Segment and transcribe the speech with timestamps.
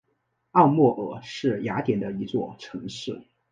[0.53, 3.21] 奥莫尔是瑞典的一座城市。